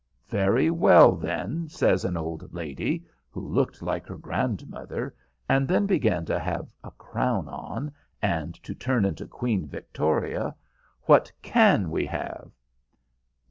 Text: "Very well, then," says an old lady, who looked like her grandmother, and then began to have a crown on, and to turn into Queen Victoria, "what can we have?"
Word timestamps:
"Very 0.29 0.71
well, 0.71 1.11
then," 1.15 1.69
says 1.69 2.03
an 2.05 2.17
old 2.17 2.55
lady, 2.55 3.05
who 3.29 3.39
looked 3.39 3.83
like 3.83 4.07
her 4.07 4.17
grandmother, 4.17 5.13
and 5.47 5.67
then 5.67 5.85
began 5.85 6.25
to 6.25 6.39
have 6.39 6.67
a 6.83 6.89
crown 6.89 7.47
on, 7.47 7.91
and 8.19 8.55
to 8.63 8.73
turn 8.73 9.05
into 9.05 9.27
Queen 9.27 9.67
Victoria, 9.67 10.55
"what 11.03 11.31
can 11.43 11.91
we 11.91 12.07
have?" 12.07 12.49